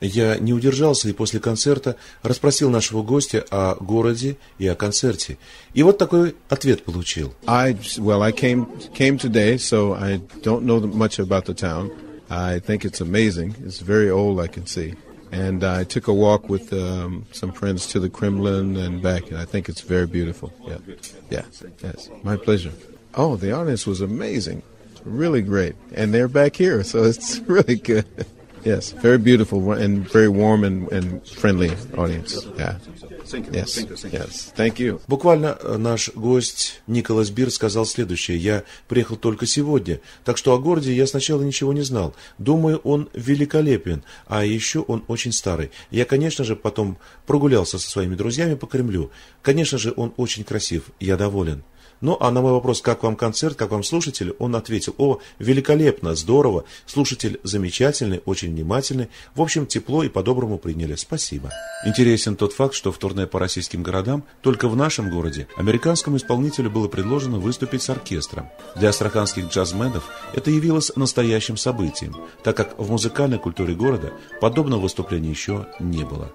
Я 0.00 0.36
не 0.38 0.52
удержался 0.52 1.08
и 1.08 1.12
после 1.12 1.40
концерта 1.40 1.96
расспросил 2.22 2.68
нашего 2.70 3.02
гостя 3.02 3.44
о 3.50 3.76
городе 3.76 4.36
и 4.58 4.66
о 4.66 4.74
концерте. 4.74 5.38
И 5.72 5.82
вот 5.82 5.98
такой 5.98 6.36
ответ 6.48 6.84
получил. 6.84 7.34
I, 7.46 7.72
well, 7.96 8.22
I 8.22 8.32
came, 8.32 8.68
came 8.92 9.18
today, 9.18 9.56
so 9.56 9.94
I 9.94 10.20
don't 10.42 10.62
know 10.62 10.80
much 10.80 11.18
about 11.18 11.46
the 11.46 11.54
town. 11.54 11.90
I 12.30 12.58
think 12.58 12.84
it's 12.84 13.00
amazing. 13.00 13.54
It's 13.64 13.80
very 13.80 14.10
old, 14.10 14.40
I 14.40 14.46
can 14.46 14.66
see. 14.66 14.94
And 15.32 15.64
I 15.64 15.84
took 15.84 16.06
a 16.06 16.12
walk 16.12 16.48
with 16.48 16.72
um, 16.72 17.26
some 17.32 17.52
friends 17.52 17.86
to 17.88 18.00
the 18.00 18.08
Kremlin 18.08 18.76
and 18.76 19.02
back, 19.02 19.30
and 19.30 19.38
I 19.38 19.44
think 19.44 19.68
it's 19.68 19.80
very 19.80 20.06
beautiful. 20.06 20.52
Yeah, 20.66 20.78
yeah, 21.28 21.44
yes, 21.82 22.08
my 22.22 22.36
pleasure. 22.36 22.72
Oh, 23.14 23.36
the 23.36 23.52
audience 23.52 23.86
was 23.86 24.00
amazing, 24.00 24.62
really 25.04 25.42
great, 25.42 25.74
and 25.92 26.14
they're 26.14 26.28
back 26.28 26.54
here, 26.54 26.84
so 26.84 27.02
it's 27.02 27.38
really 27.46 27.76
good. 27.76 28.06
Yes, 28.64 28.92
very 29.02 29.18
beautiful 29.18 29.72
and 29.72 30.10
very 30.10 30.28
warm 30.28 30.64
and, 30.64 30.90
and 30.90 31.26
friendly 31.28 31.70
audience. 31.96 32.46
Yeah. 32.58 32.78
Yes. 33.52 33.78
Yes. 34.10 34.52
Thank 34.56 34.78
you. 34.78 35.00
Буквально 35.06 35.58
э, 35.60 35.76
наш 35.76 36.10
гость 36.14 36.80
Николас 36.86 37.30
Бир 37.30 37.50
сказал 37.50 37.84
следующее. 37.86 38.38
Я 38.38 38.64
приехал 38.88 39.16
только 39.16 39.46
сегодня, 39.46 40.00
так 40.24 40.36
что 40.38 40.54
о 40.54 40.58
городе 40.58 40.94
я 40.94 41.06
сначала 41.06 41.42
ничего 41.42 41.72
не 41.72 41.82
знал. 41.82 42.14
Думаю, 42.38 42.78
он 42.78 43.08
великолепен, 43.12 44.02
а 44.26 44.44
еще 44.44 44.80
он 44.80 45.04
очень 45.08 45.32
старый. 45.32 45.70
Я, 45.90 46.04
конечно 46.04 46.44
же, 46.44 46.56
потом 46.56 46.98
прогулялся 47.26 47.78
со 47.78 47.90
своими 47.90 48.14
друзьями 48.14 48.54
по 48.54 48.66
Кремлю. 48.66 49.10
Конечно 49.42 49.78
же, 49.78 49.92
он 49.96 50.14
очень 50.16 50.44
красив. 50.44 50.84
Я 51.00 51.16
доволен. 51.16 51.64
Ну, 52.04 52.18
а 52.20 52.30
на 52.30 52.42
мой 52.42 52.52
вопрос, 52.52 52.82
как 52.82 53.02
вам 53.02 53.16
концерт, 53.16 53.56
как 53.56 53.70
вам 53.70 53.82
слушатель, 53.82 54.34
он 54.38 54.54
ответил, 54.56 54.94
о, 54.98 55.20
великолепно, 55.38 56.14
здорово, 56.14 56.64
слушатель 56.84 57.40
замечательный, 57.44 58.20
очень 58.26 58.50
внимательный, 58.50 59.08
в 59.34 59.40
общем, 59.40 59.64
тепло 59.64 60.04
и 60.04 60.10
по-доброму 60.10 60.58
приняли, 60.58 60.96
спасибо. 60.96 61.50
Интересен 61.86 62.36
тот 62.36 62.52
факт, 62.52 62.74
что 62.74 62.92
в 62.92 62.98
турне 62.98 63.26
по 63.26 63.38
российским 63.38 63.82
городам 63.82 64.22
только 64.42 64.68
в 64.68 64.76
нашем 64.76 65.08
городе 65.08 65.48
американскому 65.56 66.18
исполнителю 66.18 66.70
было 66.70 66.88
предложено 66.88 67.38
выступить 67.38 67.80
с 67.80 67.88
оркестром. 67.88 68.50
Для 68.76 68.90
астраханских 68.90 69.48
джазменов 69.48 70.04
это 70.34 70.50
явилось 70.50 70.94
настоящим 70.96 71.56
событием, 71.56 72.14
так 72.42 72.54
как 72.54 72.78
в 72.78 72.90
музыкальной 72.90 73.38
культуре 73.38 73.74
города 73.74 74.12
подобного 74.42 74.82
выступления 74.82 75.30
еще 75.30 75.68
не 75.80 76.04
было. 76.04 76.30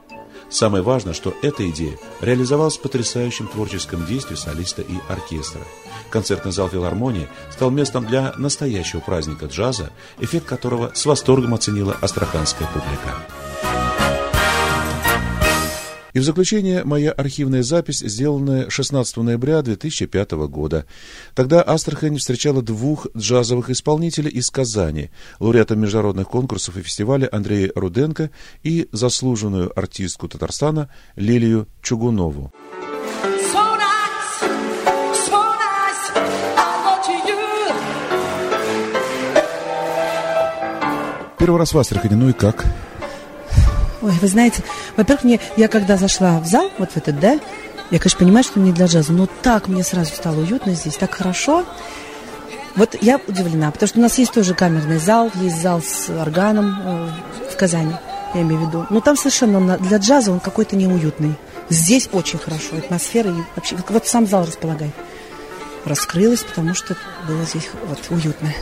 Самое 0.50 0.84
важное, 0.84 1.13
что 1.13 1.34
эта 1.41 1.70
идея 1.70 1.98
реализовалась 2.22 2.77
в 2.77 2.82
потрясающем 2.82 3.48
творческом 3.48 4.06
действии 4.06 4.36
солиста 4.36 4.82
и 4.82 4.96
оркестра. 5.08 5.62
Концертный 6.10 6.51
зал 6.51 6.70
филармонии 6.70 7.27
стал 7.51 7.70
местом 7.70 8.06
для 8.06 8.34
настоящего 8.38 9.00
праздника 9.00 9.46
джаза, 9.46 9.91
эффект 10.20 10.48
которого 10.48 10.91
с 10.96 11.06
восторгом 11.06 11.53
оценила 11.53 11.96
астраханская 12.01 12.68
публика. 12.68 13.88
И 16.13 16.20
в 16.20 16.24
заключение 16.24 16.84
моя 16.84 17.12
архивная 17.12 17.62
запись, 17.62 18.00
сделанная 18.00 18.70
16 18.70 19.18
ноября 19.18 19.62
2005 19.62 20.31
года. 20.48 20.86
Тогда 21.36 21.62
Астрахань 21.62 22.18
встречала 22.18 22.62
двух 22.62 23.07
джазовых 23.16 23.70
исполнителей 23.70 24.31
из 24.31 24.50
Казани, 24.50 25.12
лауреата 25.40 25.75
международных 25.75 26.27
конкурсов 26.27 26.77
и 26.77 26.81
фестиваля 26.81 27.29
Андрея 27.31 27.72
Руденко 27.75 28.31
и 28.64 28.88
заслуженную 28.92 29.72
артистку 29.77 30.27
Татарстана 30.27 30.90
Лилию 31.16 31.68
Чугунову. 31.81 32.51
Первый 41.38 41.57
раз 41.57 41.74
в 41.74 41.77
Астрахани, 41.79 42.16
ну 42.16 42.29
и 42.29 42.33
как? 42.33 42.66
Ой, 44.01 44.14
вы 44.22 44.27
знаете, 44.27 44.64
во-первых, 44.96 45.24
мне, 45.24 45.40
я 45.57 45.68
когда 45.68 45.98
зашла 45.98 46.40
в 46.40 46.46
зал, 46.46 46.72
вот 46.77 46.92
в 46.92 46.98
этот, 46.98 47.20
да, 47.20 47.40
я, 47.92 48.00
конечно, 48.00 48.20
понимаю, 48.20 48.44
что 48.44 48.59
не 48.59 48.72
для 48.72 48.85
джаза, 48.85 49.12
но 49.12 49.27
так 49.42 49.68
мне 49.68 49.83
сразу 49.83 50.14
стало 50.14 50.40
уютно 50.40 50.74
здесь, 50.74 50.96
так 50.96 51.14
хорошо. 51.14 51.66
Вот 52.75 52.96
я 53.01 53.20
удивлена, 53.27 53.72
потому 53.72 53.88
что 53.88 54.00
у 54.00 54.01
нас 54.01 54.18
есть 54.20 54.31
тоже 54.31 54.53
камерный 54.53 55.00
зал, 55.00 55.31
есть 55.35 55.62
зал 55.62 55.81
с 55.81 56.09
органом 56.09 56.79
э, 56.81 57.09
в 57.51 57.57
Казани, 57.57 57.94
я 58.35 58.42
имею 58.42 58.62
в 58.62 58.68
виду. 58.68 58.85
Но 58.90 59.01
там 59.01 59.18
совершенно 59.18 59.77
для 59.79 59.98
джаза 59.98 60.31
он 60.31 60.40
какой-то 60.40 60.75
неуютный. 60.75 61.35
Здесь 61.70 62.07
очень 62.12 62.40
хорошо, 62.40 62.77
атмосфера 62.77 63.29
и 63.31 63.42
вообще, 63.55 63.75
вот 63.90 64.07
сам 64.07 64.27
зал 64.27 64.46
располагает. 64.46 64.94
Раскрылась, 65.83 66.44
потому 66.44 66.75
что 66.75 66.96
было 67.27 67.44
здесь 67.44 67.70
вот 67.88 68.00
уютно. 68.09 68.53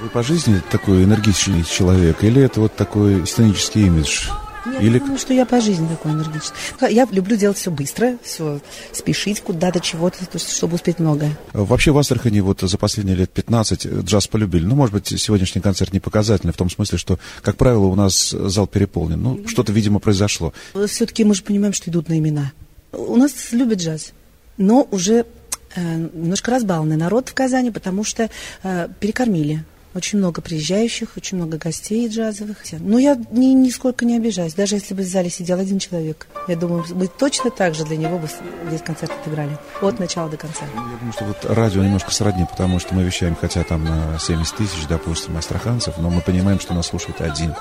Вы 0.00 0.08
по 0.10 0.22
жизни 0.22 0.62
такой 0.70 1.04
энергичный 1.04 1.64
человек, 1.64 2.22
или 2.22 2.40
это 2.40 2.60
вот 2.60 2.74
такой 2.76 3.26
сценический 3.26 3.86
имидж? 3.86 4.28
Нет, 4.66 4.82
Или... 4.82 4.98
потому 4.98 5.18
что 5.18 5.32
я 5.32 5.46
по 5.46 5.60
жизни 5.60 5.86
такой 5.88 6.12
энергичный. 6.12 6.56
Я 6.90 7.06
люблю 7.10 7.36
делать 7.36 7.56
все 7.56 7.70
быстро, 7.70 8.18
все 8.22 8.60
спешить 8.92 9.40
куда-то, 9.40 9.80
чего-то, 9.80 10.18
чтобы 10.38 10.74
успеть 10.74 10.98
многое. 10.98 11.36
Вообще 11.52 11.92
в 11.92 11.98
Астрахани 11.98 12.40
вот 12.40 12.60
за 12.60 12.78
последние 12.78 13.16
лет 13.16 13.30
15 13.30 13.86
джаз 14.04 14.26
полюбили. 14.26 14.64
Ну, 14.64 14.74
может 14.74 14.94
быть, 14.94 15.08
сегодняшний 15.20 15.60
концерт 15.60 15.92
не 15.92 16.00
показательный 16.00 16.52
в 16.52 16.56
том 16.56 16.68
смысле, 16.68 16.98
что, 16.98 17.18
как 17.42 17.56
правило, 17.56 17.86
у 17.86 17.94
нас 17.94 18.30
зал 18.30 18.66
переполнен. 18.66 19.22
Ну, 19.22 19.46
что-то, 19.46 19.72
видимо, 19.72 20.00
произошло. 20.00 20.52
Все-таки 20.86 21.24
мы 21.24 21.34
же 21.34 21.42
понимаем, 21.42 21.72
что 21.72 21.90
идут 21.90 22.08
на 22.08 22.18
имена. 22.18 22.52
У 22.92 23.16
нас 23.16 23.52
любят 23.52 23.80
джаз, 23.80 24.12
но 24.56 24.86
уже 24.90 25.26
э, 25.74 26.08
немножко 26.14 26.50
разбалованный 26.50 26.96
народ 26.96 27.28
в 27.28 27.34
Казани, 27.34 27.70
потому 27.70 28.04
что 28.04 28.30
э, 28.62 28.88
перекормили. 29.00 29.64
Очень 29.96 30.18
много 30.18 30.42
приезжающих, 30.42 31.16
очень 31.16 31.38
много 31.38 31.56
гостей 31.56 32.06
джазовых. 32.06 32.58
Но 32.80 32.98
я 32.98 33.16
ни, 33.30 33.46
нисколько 33.54 34.04
не 34.04 34.14
обижаюсь, 34.16 34.52
даже 34.52 34.74
если 34.74 34.92
бы 34.92 35.02
в 35.02 35.06
зале 35.06 35.30
сидел 35.30 35.58
один 35.58 35.78
человек. 35.78 36.26
Я 36.48 36.56
думаю, 36.56 36.84
мы 36.90 37.06
точно 37.06 37.50
так 37.50 37.74
же 37.74 37.86
для 37.86 37.96
него 37.96 38.18
бы 38.18 38.28
весь 38.70 38.82
концерт 38.82 39.10
отыграли. 39.22 39.56
От 39.80 39.98
начала 39.98 40.28
до 40.28 40.36
конца. 40.36 40.66
Я 40.66 40.98
думаю, 40.98 41.12
что 41.14 41.24
вот 41.24 41.38
радио 41.46 41.82
немножко 41.82 42.10
сродни, 42.10 42.44
потому 42.44 42.78
что 42.78 42.94
мы 42.94 43.04
вещаем, 43.04 43.34
хотя 43.40 43.64
там 43.64 43.84
на 43.84 44.18
70 44.18 44.54
тысяч, 44.54 44.86
допустим, 44.86 45.34
астраханцев, 45.38 45.96
но 45.96 46.10
мы 46.10 46.20
понимаем, 46.20 46.60
что 46.60 46.74
нас 46.74 46.88
слушает 46.88 47.22
один. 47.22 47.54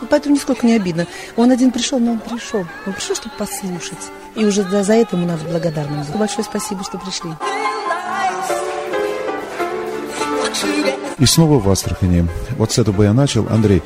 Ну, 0.00 0.06
поэтому 0.08 0.34
нисколько 0.34 0.66
не 0.66 0.76
обидно. 0.76 1.06
Он 1.36 1.50
один 1.50 1.70
пришел, 1.72 1.98
но 1.98 2.12
он 2.12 2.20
пришел. 2.20 2.64
Он 2.86 2.94
пришел, 2.94 3.14
чтобы 3.14 3.36
послушать. 3.36 3.98
И 4.34 4.46
уже 4.46 4.62
за, 4.62 4.82
за 4.82 4.94
это 4.94 5.16
ему 5.16 5.26
надо 5.26 5.44
благодарным 5.44 6.00
быть. 6.00 6.16
Большое 6.16 6.44
спасибо, 6.44 6.84
что 6.84 6.96
пришли. 6.96 7.32
И 11.18 11.26
снова 11.26 11.58
в 11.58 11.70
Астрахани. 11.70 12.26
Вот 12.56 12.72
с 12.72 12.78
этого 12.78 13.02
я 13.02 13.12
начал. 13.12 13.46
Андрей, 13.48 13.82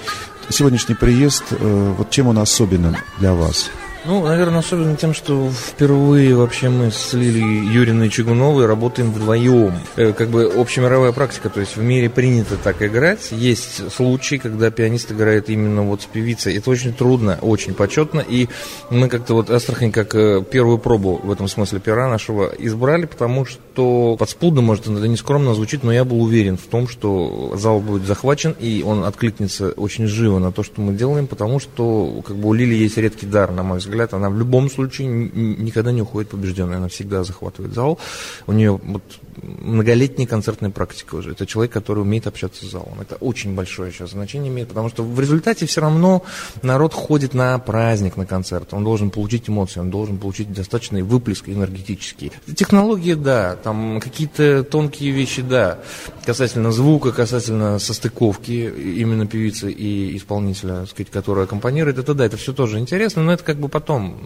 сегодняшний 0.48 0.94
приезд, 0.94 1.44
э, 1.50 1.94
вот 1.96 2.10
чем 2.10 2.28
он 2.28 2.38
особенен 2.38 2.96
для 3.18 3.34
вас? 3.34 3.70
Ну, 4.06 4.22
наверное, 4.22 4.60
особенно 4.60 4.94
тем, 4.94 5.12
что 5.12 5.50
впервые 5.50 6.36
вообще 6.36 6.68
мы 6.68 6.92
с 6.92 7.12
Лилией 7.12 7.66
Юриной 7.72 8.08
Чугуновой 8.08 8.66
работаем 8.66 9.10
вдвоем. 9.10 9.74
Э, 9.96 10.12
как 10.12 10.28
бы 10.28 10.44
общемировая 10.44 11.10
практика, 11.10 11.50
то 11.50 11.58
есть 11.58 11.76
в 11.76 11.82
мире 11.82 12.08
принято 12.08 12.56
так 12.56 12.80
играть. 12.82 13.32
Есть 13.32 13.92
случаи, 13.92 14.36
когда 14.36 14.70
пианист 14.70 15.10
играет 15.10 15.50
именно 15.50 15.82
вот 15.82 16.02
с 16.02 16.04
певицей. 16.04 16.56
Это 16.56 16.70
очень 16.70 16.92
трудно, 16.92 17.36
очень 17.42 17.74
почетно. 17.74 18.20
И 18.20 18.48
мы 18.90 19.08
как-то 19.08 19.34
вот 19.34 19.50
Астрахань 19.50 19.90
как 19.90 20.14
э, 20.14 20.40
первую 20.48 20.78
пробу 20.78 21.20
в 21.20 21.32
этом 21.32 21.48
смысле 21.48 21.80
пера 21.80 22.08
нашего 22.08 22.52
избрали, 22.58 23.06
потому 23.06 23.44
что 23.44 24.16
подспудно, 24.16 24.60
может, 24.60 24.86
это 24.86 25.08
не 25.08 25.16
скромно 25.16 25.52
звучит, 25.54 25.82
но 25.82 25.92
я 25.92 26.04
был 26.04 26.22
уверен 26.22 26.58
в 26.58 26.66
том, 26.66 26.86
что 26.86 27.54
зал 27.56 27.80
будет 27.80 28.06
захвачен, 28.06 28.54
и 28.60 28.84
он 28.86 29.02
откликнется 29.02 29.70
очень 29.72 30.06
живо 30.06 30.38
на 30.38 30.52
то, 30.52 30.62
что 30.62 30.80
мы 30.80 30.92
делаем, 30.92 31.26
потому 31.26 31.58
что 31.58 32.22
как 32.24 32.36
бы 32.36 32.50
у 32.50 32.52
Лили 32.52 32.76
есть 32.76 32.98
редкий 32.98 33.26
дар, 33.26 33.50
на 33.50 33.64
мой 33.64 33.78
взгляд, 33.78 33.95
взгляд, 33.96 34.14
она 34.14 34.30
в 34.30 34.38
любом 34.38 34.70
случае 34.70 35.08
никогда 35.08 35.92
не 35.92 36.02
уходит 36.02 36.30
побежденной, 36.30 36.76
она 36.76 36.88
всегда 36.88 37.24
захватывает 37.24 37.74
зал. 37.74 37.98
У 38.46 38.52
нее 38.52 38.80
вот 38.82 39.02
многолетняя 39.42 40.26
концертная 40.26 40.70
практика 40.70 41.16
уже. 41.16 41.32
Это 41.32 41.46
человек, 41.46 41.72
который 41.72 42.00
умеет 42.00 42.26
общаться 42.26 42.64
с 42.64 42.70
залом. 42.70 43.00
Это 43.00 43.16
очень 43.16 43.54
большое 43.54 43.92
сейчас 43.92 44.10
значение 44.10 44.50
имеет, 44.50 44.68
потому 44.68 44.88
что 44.88 45.02
в 45.02 45.20
результате 45.20 45.66
все 45.66 45.80
равно 45.80 46.22
народ 46.62 46.94
ходит 46.94 47.34
на 47.34 47.58
праздник, 47.58 48.16
на 48.16 48.26
концерт. 48.26 48.72
Он 48.72 48.84
должен 48.84 49.10
получить 49.10 49.48
эмоции, 49.48 49.80
он 49.80 49.90
должен 49.90 50.18
получить 50.18 50.52
достаточный 50.52 51.02
выплеск 51.02 51.48
энергетический. 51.48 52.32
Технологии, 52.54 53.14
да, 53.14 53.56
там 53.56 54.00
какие-то 54.00 54.64
тонкие 54.64 55.10
вещи, 55.10 55.42
да, 55.42 55.78
касательно 56.24 56.72
звука, 56.72 57.12
касательно 57.12 57.78
состыковки 57.78 58.72
именно 59.00 59.26
певицы 59.26 59.70
и 59.70 60.16
исполнителя, 60.16 60.86
сказать, 60.86 61.10
который 61.10 61.44
аккомпанирует, 61.44 61.98
это 61.98 62.14
да, 62.14 62.26
это 62.26 62.36
все 62.36 62.52
тоже 62.52 62.78
интересно, 62.78 63.22
но 63.22 63.32
это 63.32 63.44
как 63.44 63.58
бы 63.58 63.68
потом 63.76 64.18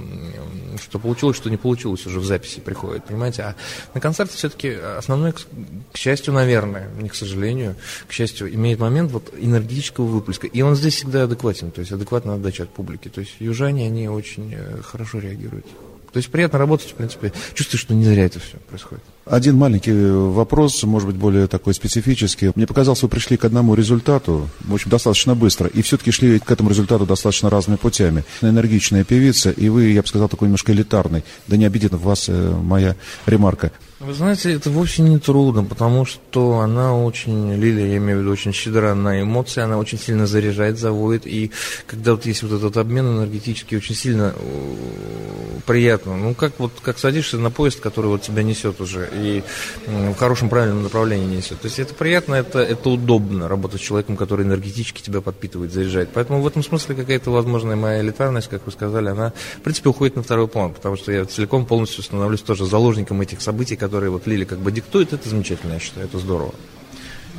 что 0.80 0.98
получилось, 1.00 1.36
что 1.36 1.50
не 1.50 1.56
получилось, 1.56 2.06
уже 2.06 2.20
в 2.20 2.24
записи 2.24 2.60
приходит, 2.60 3.04
понимаете? 3.04 3.42
А 3.42 3.56
на 3.94 4.00
концерте 4.00 4.36
все-таки 4.36 4.70
основной, 4.70 5.32
к 5.32 5.96
счастью, 5.96 6.32
наверное, 6.32 6.88
не 7.00 7.08
к 7.08 7.14
сожалению, 7.14 7.74
к 8.06 8.12
счастью, 8.12 8.54
имеет 8.54 8.78
момент 8.78 9.10
вот 9.10 9.34
энергетического 9.36 10.06
выплеска. 10.06 10.46
И 10.46 10.62
он 10.62 10.76
здесь 10.76 10.94
всегда 10.94 11.24
адекватен, 11.24 11.72
то 11.72 11.80
есть 11.80 11.92
адекватная 11.92 12.36
отдача 12.36 12.62
от 12.62 12.70
публики. 12.70 13.08
То 13.08 13.20
есть 13.20 13.32
южане, 13.40 13.86
они 13.86 14.08
очень 14.08 14.54
э, 14.54 14.80
хорошо 14.82 15.18
реагируют. 15.18 15.66
То 16.12 16.16
есть 16.16 16.30
приятно 16.30 16.58
работать, 16.58 16.90
в 16.90 16.94
принципе, 16.94 17.32
чувствуешь, 17.54 17.82
что 17.82 17.94
не 17.94 18.04
зря 18.04 18.24
это 18.24 18.38
все 18.38 18.56
происходит. 18.68 19.04
Один 19.26 19.56
маленький 19.56 19.92
вопрос, 19.92 20.82
может 20.82 21.06
быть, 21.06 21.16
более 21.16 21.46
такой 21.46 21.74
специфический. 21.74 22.50
Мне 22.54 22.66
показалось, 22.66 23.02
вы 23.02 23.08
пришли 23.08 23.36
к 23.36 23.44
одному 23.44 23.74
результату, 23.74 24.48
в 24.60 24.74
общем, 24.74 24.90
достаточно 24.90 25.34
быстро, 25.34 25.68
и 25.68 25.82
все-таки 25.82 26.10
шли 26.10 26.38
к 26.38 26.50
этому 26.50 26.70
результату 26.70 27.06
достаточно 27.06 27.50
разными 27.50 27.76
путями. 27.76 28.24
Энергичная 28.40 29.04
певица, 29.04 29.50
и 29.50 29.68
вы, 29.68 29.90
я 29.90 30.02
бы 30.02 30.08
сказал, 30.08 30.28
такой 30.28 30.46
немножко 30.46 30.72
элитарный. 30.72 31.22
Да 31.46 31.56
не 31.56 31.66
обидит 31.66 31.92
вас 31.92 32.28
э, 32.28 32.50
моя 32.62 32.96
ремарка. 33.26 33.72
Вы 34.00 34.14
знаете, 34.14 34.54
это 34.54 34.70
вовсе 34.70 35.02
не 35.02 35.18
трудно, 35.18 35.62
потому 35.62 36.06
что 36.06 36.60
она 36.60 36.96
очень, 36.96 37.52
Лилия, 37.52 37.86
я 37.86 37.96
имею 37.98 38.18
в 38.18 38.22
виду, 38.22 38.32
очень 38.32 38.54
щедра 38.54 38.94
на 38.94 39.20
эмоции, 39.20 39.60
она 39.60 39.76
очень 39.76 39.98
сильно 39.98 40.26
заряжает, 40.26 40.78
заводит, 40.78 41.26
и 41.26 41.50
когда 41.86 42.12
вот 42.12 42.24
есть 42.24 42.42
вот 42.42 42.52
этот 42.52 42.78
обмен 42.78 43.06
энергетический, 43.06 43.76
очень 43.76 43.94
сильно 43.94 44.34
э, 44.34 45.60
приятно. 45.66 46.16
Ну, 46.16 46.34
как 46.34 46.58
вот, 46.58 46.72
как 46.80 46.98
садишься 46.98 47.36
на 47.36 47.50
поезд, 47.50 47.80
который 47.80 48.06
вот 48.06 48.22
тебя 48.22 48.42
несет 48.42 48.80
уже, 48.80 49.09
и 49.12 49.42
в 49.86 50.14
хорошем, 50.14 50.48
правильном 50.48 50.82
направлении 50.82 51.36
несет. 51.36 51.60
То 51.60 51.66
есть 51.66 51.78
это 51.78 51.94
приятно, 51.94 52.34
это, 52.34 52.60
это 52.60 52.90
удобно, 52.90 53.48
работать 53.48 53.80
с 53.80 53.84
человеком, 53.84 54.16
который 54.16 54.44
энергетически 54.46 55.02
тебя 55.02 55.20
подпитывает, 55.20 55.72
заряжает. 55.72 56.10
Поэтому 56.12 56.40
в 56.42 56.46
этом 56.46 56.62
смысле 56.62 56.94
какая-то 56.94 57.30
возможная 57.30 57.76
моя 57.76 58.00
элитарность, 58.00 58.48
как 58.48 58.66
вы 58.66 58.72
сказали, 58.72 59.08
она, 59.08 59.32
в 59.58 59.60
принципе, 59.60 59.88
уходит 59.88 60.16
на 60.16 60.22
второй 60.22 60.48
план, 60.48 60.72
потому 60.72 60.96
что 60.96 61.12
я 61.12 61.24
целиком 61.24 61.66
полностью 61.66 62.02
становлюсь 62.02 62.42
тоже 62.42 62.66
заложником 62.66 63.20
этих 63.20 63.40
событий, 63.40 63.76
которые 63.76 64.10
вот 64.10 64.26
Лили 64.26 64.44
как 64.44 64.58
бы 64.58 64.72
диктует, 64.72 65.12
это 65.12 65.28
замечательно, 65.28 65.74
я 65.74 65.80
считаю, 65.80 66.06
это 66.06 66.18
здорово. 66.18 66.54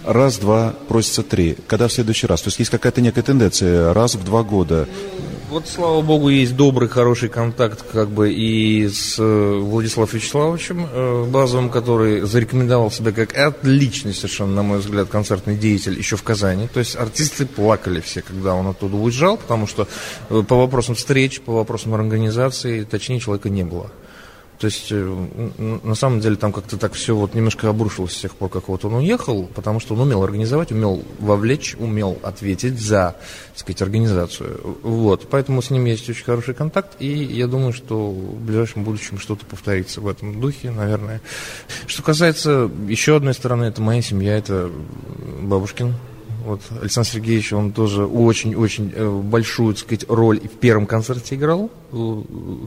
Раз, 0.03 0.37
два, 0.39 0.73
просится 0.87 1.21
три. 1.21 1.55
Когда 1.67 1.87
в 1.87 1.93
следующий 1.93 2.25
раз? 2.25 2.41
То 2.41 2.47
есть 2.47 2.57
есть 2.57 2.71
какая-то 2.71 3.01
некая 3.01 3.21
тенденция, 3.21 3.93
раз 3.93 4.15
в 4.15 4.23
два 4.23 4.41
года. 4.41 4.87
Вот, 5.51 5.67
слава 5.67 6.01
богу, 6.01 6.29
есть 6.29 6.55
добрый, 6.55 6.87
хороший 6.87 7.27
контакт 7.27 7.83
как 7.91 8.07
бы 8.07 8.31
и 8.31 8.87
с 8.87 9.19
э, 9.19 9.59
Владиславом 9.59 10.09
Вячеславовичем 10.13 10.87
э, 10.89 11.25
Базовым, 11.25 11.69
который 11.69 12.21
зарекомендовал 12.21 12.89
себя 12.89 13.11
как 13.11 13.37
отличный 13.37 14.13
совершенно, 14.13 14.55
на 14.55 14.63
мой 14.63 14.79
взгляд, 14.79 15.09
концертный 15.09 15.57
деятель 15.57 15.97
еще 15.97 16.15
в 16.15 16.23
Казани. 16.23 16.69
То 16.73 16.79
есть 16.79 16.95
артисты 16.95 17.45
плакали 17.45 17.99
все, 17.99 18.21
когда 18.21 18.53
он 18.53 18.67
оттуда 18.67 18.95
уезжал, 18.95 19.35
потому 19.35 19.67
что 19.67 19.89
э, 20.29 20.41
по 20.47 20.55
вопросам 20.55 20.95
встреч, 20.95 21.41
по 21.41 21.51
вопросам 21.51 21.95
организации, 21.95 22.85
точнее, 22.85 23.19
человека 23.19 23.49
не 23.49 23.65
было. 23.65 23.91
То 24.61 24.65
есть, 24.65 24.91
э, 24.91 25.77
на 25.83 25.95
самом 25.95 26.19
деле, 26.19 26.35
там 26.35 26.53
как-то 26.53 26.77
так 26.77 26.93
все 26.93 27.15
вот 27.15 27.33
немножко 27.33 27.67
обрушилось 27.67 28.13
с 28.13 28.21
тех 28.21 28.35
пор, 28.35 28.47
как 28.49 28.67
вот 28.67 28.85
он 28.85 28.93
уехал, 28.93 29.49
потому 29.55 29.79
что 29.79 29.95
он 29.95 30.01
умел 30.01 30.21
организовать, 30.21 30.71
умел 30.71 31.03
вовлечь, 31.17 31.75
умел 31.79 32.19
ответить 32.21 32.79
за, 32.79 33.15
так 33.49 33.57
сказать, 33.57 33.81
организацию. 33.81 34.77
Вот, 34.83 35.27
поэтому 35.31 35.63
с 35.63 35.71
ним 35.71 35.85
есть 35.85 36.07
очень 36.07 36.23
хороший 36.23 36.53
контакт, 36.53 36.95
и 36.99 37.07
я 37.07 37.47
думаю, 37.47 37.73
что 37.73 38.11
в 38.11 38.39
ближайшем 38.39 38.83
будущем 38.83 39.17
что-то 39.17 39.47
повторится 39.47 39.99
в 39.99 40.07
этом 40.07 40.39
духе, 40.39 40.69
наверное. 40.69 41.21
Что 41.87 42.03
касается 42.03 42.69
еще 42.87 43.15
одной 43.15 43.33
стороны, 43.33 43.63
это 43.63 43.81
моя 43.81 44.03
семья, 44.03 44.37
это 44.37 44.69
бабушкин 45.41 45.95
вот 46.45 46.61
Александр 46.81 47.09
Сергеевич, 47.09 47.53
он 47.53 47.71
тоже 47.71 48.05
очень-очень 48.05 48.91
э, 48.95 49.21
большую, 49.23 49.73
так 49.73 49.83
сказать, 49.83 50.05
роль 50.07 50.39
в 50.39 50.57
первом 50.59 50.85
концерте 50.85 51.35
играл, 51.35 51.71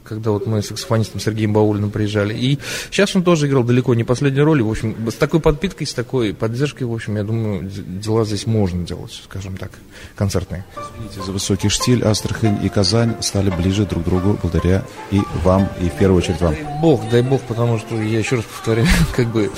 когда 0.05 0.31
вот 0.31 0.47
мы 0.47 0.63
с 0.63 0.69
саксофонистом 0.69 1.21
Сергеем 1.21 1.53
Баулиным 1.53 1.91
приезжали. 1.91 2.35
И 2.35 2.59
сейчас 2.91 3.15
он 3.17 3.23
тоже 3.23 3.47
играл 3.47 3.65
далеко 3.65 3.95
не 3.95 4.05
последнюю 4.05 4.45
роль. 4.45 4.63
В 4.63 4.71
общем, 4.71 4.95
с 5.11 5.15
такой 5.15 5.41
подпиткой, 5.41 5.87
с 5.87 5.95
такой 5.95 6.35
поддержкой, 6.35 6.85
в 6.85 6.93
общем, 6.93 7.17
я 7.17 7.25
думаю, 7.25 7.71
дела 7.71 8.25
здесь 8.25 8.47
можно 8.47 8.85
делать, 8.85 9.21
скажем 9.25 9.57
так, 9.57 9.71
концертные. 10.17 10.65
Извините 10.77 11.23
за 11.25 11.33
высокий 11.33 11.69
штиль. 11.69 12.05
Астрахань 12.05 12.65
и 12.65 12.69
Казань 12.69 13.17
стали 13.21 13.51
ближе 13.51 13.87
друг 13.87 14.05
к 14.05 14.07
другу 14.07 14.39
благодаря 14.43 14.85
и 15.11 15.21
вам, 15.43 15.69
и 15.81 15.89
в 15.89 15.95
первую 15.95 16.19
очередь 16.19 16.41
вам. 16.41 16.55
Дай 16.55 16.81
бог, 16.81 17.11
дай 17.11 17.23
бог, 17.23 17.41
потому 17.43 17.79
что, 17.79 18.01
я 18.01 18.19
еще 18.19 18.37
раз 18.37 18.45
повторяю, 18.45 18.89
как 19.17 19.29
бы 19.29 19.51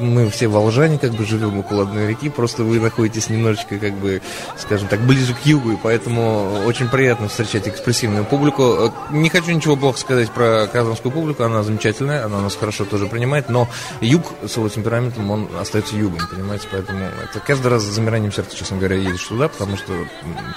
мы 0.00 0.30
все 0.30 0.48
волжане, 0.48 0.98
как 0.98 1.12
бы 1.12 1.24
живем 1.24 1.58
около 1.58 1.82
одной 1.82 2.08
реки, 2.08 2.28
просто 2.28 2.64
вы 2.64 2.80
находитесь 2.80 3.28
немножечко, 3.28 3.78
как 3.78 3.94
бы, 3.94 4.22
скажем 4.58 4.88
так, 4.88 5.00
ближе 5.00 5.34
к 5.34 5.46
югу, 5.46 5.72
и 5.72 5.76
поэтому 5.82 6.62
очень 6.66 6.88
приятно 6.88 7.28
встречать 7.28 7.68
экспрессивную 7.68 8.24
публику. 8.24 8.85
Не 9.10 9.28
хочу 9.28 9.52
ничего 9.52 9.76
плохо 9.76 9.98
сказать 9.98 10.30
про 10.30 10.66
казанскую 10.66 11.12
публику, 11.12 11.42
она 11.44 11.62
замечательная, 11.62 12.24
она 12.24 12.40
нас 12.40 12.56
хорошо 12.56 12.84
тоже 12.84 13.06
принимает, 13.06 13.48
но 13.48 13.68
юг 14.00 14.32
с 14.46 14.56
его 14.56 14.68
темпераментом, 14.68 15.30
он 15.30 15.48
остается 15.60 15.96
югом, 15.96 16.20
понимаете, 16.30 16.68
поэтому 16.70 17.04
это 17.04 17.40
каждый 17.40 17.68
раз 17.68 17.82
с 17.82 17.86
замиранием 17.86 18.32
сердца, 18.32 18.56
честно 18.56 18.78
говоря, 18.78 18.96
едешь 18.96 19.24
туда, 19.24 19.48
потому 19.48 19.76
что 19.76 19.92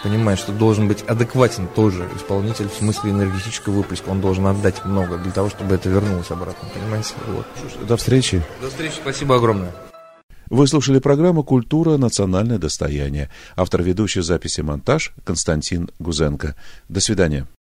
понимаешь, 0.03 0.39
что 0.39 0.51
должен 0.51 0.87
быть 0.87 1.03
адекватен 1.03 1.67
тоже 1.67 2.07
исполнитель 2.15 2.69
в 2.69 2.73
смысле 2.73 3.11
энергетического 3.11 3.73
выплеска, 3.73 4.09
он 4.09 4.21
должен 4.21 4.45
отдать 4.47 4.85
много 4.85 5.17
для 5.17 5.31
того, 5.31 5.49
чтобы 5.49 5.75
это 5.75 5.89
вернулось 5.89 6.31
обратно, 6.31 6.67
понимаете? 6.73 7.13
Вот. 7.27 7.45
До 7.87 7.97
встречи. 7.97 8.43
До 8.61 8.69
встречи, 8.69 8.95
спасибо 9.01 9.35
огромное. 9.35 9.73
Вы 10.49 10.67
слушали 10.67 10.97
программу 10.97 11.43
«Культура. 11.43 11.97
Национальное 11.97 12.57
достояние». 12.57 13.29
Автор 13.55 13.83
ведущей 13.83 14.21
записи 14.21 14.61
«Монтаж» 14.61 15.13
Константин 15.23 15.91
Гузенко. 15.99 16.55
До 16.89 16.99
свидания. 16.99 17.45